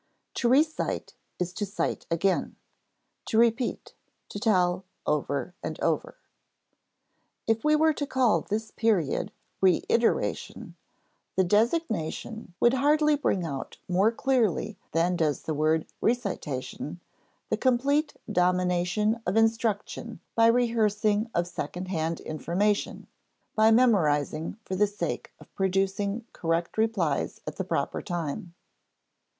To 0.33 0.49
re 0.49 0.63
cite 0.63 1.13
is 1.37 1.53
to 1.53 1.63
cite 1.63 2.07
again, 2.09 2.55
to 3.25 3.37
repeat, 3.37 3.93
to 4.29 4.39
tell 4.39 4.83
over 5.05 5.53
and 5.61 5.79
over. 5.79 6.15
If 7.45 7.63
we 7.63 7.75
were 7.75 7.93
to 7.93 8.07
call 8.07 8.41
this 8.41 8.71
period 8.71 9.31
reiteration, 9.61 10.75
the 11.35 11.43
designation 11.43 12.55
would 12.59 12.73
hardly 12.73 13.15
bring 13.15 13.45
out 13.45 13.77
more 13.87 14.11
clearly 14.11 14.75
than 14.91 15.15
does 15.15 15.43
the 15.43 15.53
word 15.53 15.85
recitation, 16.01 16.99
the 17.51 17.57
complete 17.57 18.15
domination 18.31 19.21
of 19.27 19.37
instruction 19.37 20.19
by 20.33 20.47
rehearsing 20.47 21.29
of 21.35 21.45
secondhand 21.45 22.21
information, 22.21 23.05
by 23.55 23.69
memorizing 23.69 24.57
for 24.65 24.75
the 24.75 24.87
sake 24.87 25.31
of 25.39 25.53
producing 25.53 26.25
correct 26.33 26.75
replies 26.79 27.39
at 27.45 27.57
the 27.57 27.63
proper 27.63 28.01
time. 28.01 28.55